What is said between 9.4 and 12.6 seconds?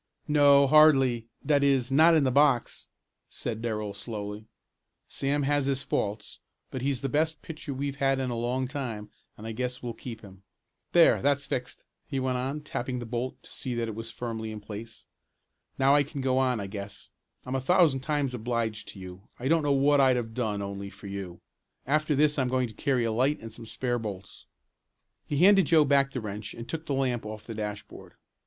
I guess we'll keep him. There, that's fixed," he went